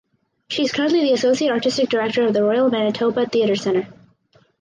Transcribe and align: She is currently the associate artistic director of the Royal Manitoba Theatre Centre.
She 0.47 0.63
is 0.63 0.71
currently 0.71 1.01
the 1.01 1.13
associate 1.13 1.51
artistic 1.51 1.89
director 1.89 2.25
of 2.25 2.33
the 2.33 2.41
Royal 2.43 2.71
Manitoba 2.71 3.27
Theatre 3.27 3.55
Centre. 3.55 3.87